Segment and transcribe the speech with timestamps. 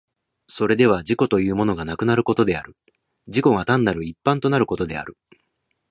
[0.47, 2.75] それでは自己というものがなくなることである、
[3.27, 5.15] 自己が単なる一般となることである。